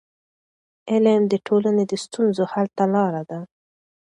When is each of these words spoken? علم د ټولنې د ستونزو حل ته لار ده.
علم 0.91 1.21
د 1.29 1.33
ټولنې 1.47 1.83
د 1.87 1.93
ستونزو 2.05 2.43
حل 2.51 2.67
ته 2.77 2.85
لار 2.93 3.13
ده. 3.29 3.39